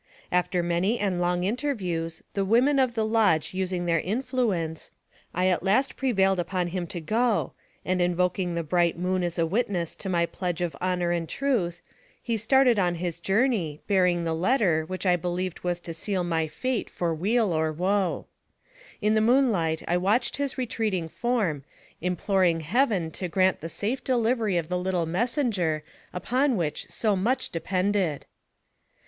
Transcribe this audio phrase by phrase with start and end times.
[0.31, 4.89] After many and long interviews, the women of the lodge using their influence,
[5.31, 7.53] I at last prevailed upon him to go,
[7.85, 11.83] and invoking the bright moon as a witness to my pledge of honor and truth,
[12.19, 16.47] he started on his journey, bearing the letter, which I believed was to seal my
[16.47, 18.25] fate for weal or wo.
[19.01, 21.63] In the moonlight I watched his retreating form,
[22.01, 27.51] imploring Heaven to grant the safe delivery of the little messenger, upon which so much
[27.51, 28.25] depended.